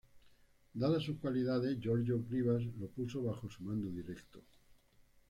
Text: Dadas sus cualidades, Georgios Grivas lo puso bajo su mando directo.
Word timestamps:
Dadas 0.73 1.03
sus 1.03 1.19
cualidades, 1.19 1.79
Georgios 1.79 2.27
Grivas 2.27 2.63
lo 2.79 2.87
puso 2.87 3.21
bajo 3.21 3.47
su 3.51 3.61
mando 3.61 3.87
directo. 3.91 4.41